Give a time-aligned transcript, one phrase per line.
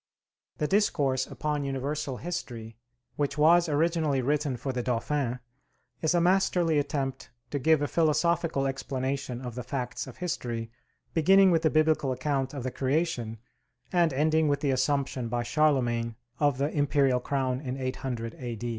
[0.57, 2.75] The 'Discourse upon Universal History,'
[3.17, 5.37] which was originally written for the Dauphin,
[6.01, 10.71] is a masterly attempt to give a philosophical explanation of the facts of history,
[11.13, 13.37] beginning with the Biblical account of the Creation,
[13.93, 18.57] and ending with the assumption by Charlemagne of the imperial crown in 800 A.